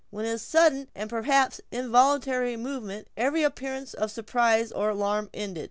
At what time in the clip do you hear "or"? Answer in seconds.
4.71-4.89